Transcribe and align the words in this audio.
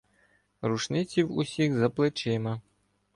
Рушниці 0.61 1.23
в 1.23 1.31
усіх 1.31 1.73
за 1.73 1.89
плечима. 1.89 2.61